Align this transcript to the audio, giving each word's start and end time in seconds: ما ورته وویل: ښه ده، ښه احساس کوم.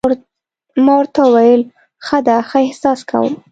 ما 0.83 0.93
ورته 0.99 1.19
وویل: 1.25 1.61
ښه 2.05 2.17
ده، 2.27 2.37
ښه 2.49 2.57
احساس 2.65 2.99
کوم. 3.09 3.33